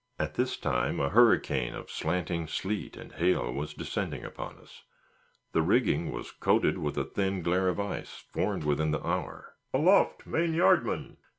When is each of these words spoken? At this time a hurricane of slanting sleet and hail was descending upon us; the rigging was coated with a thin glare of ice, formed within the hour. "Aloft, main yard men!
At 0.17 0.33
this 0.33 0.57
time 0.57 0.99
a 0.99 1.09
hurricane 1.11 1.75
of 1.75 1.91
slanting 1.91 2.47
sleet 2.47 2.97
and 2.97 3.11
hail 3.11 3.53
was 3.53 3.75
descending 3.75 4.25
upon 4.25 4.57
us; 4.57 4.81
the 5.51 5.61
rigging 5.61 6.11
was 6.11 6.31
coated 6.31 6.79
with 6.79 6.97
a 6.97 7.03
thin 7.05 7.43
glare 7.43 7.67
of 7.67 7.79
ice, 7.79 8.25
formed 8.33 8.63
within 8.63 8.89
the 8.89 9.05
hour. 9.05 9.53
"Aloft, 9.75 10.25
main 10.25 10.55
yard 10.55 10.83
men! 10.87 11.17